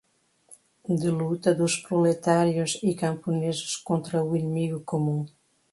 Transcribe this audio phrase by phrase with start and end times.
[0.89, 5.27] de luta dos proletários e camponeses contra o inimigo comum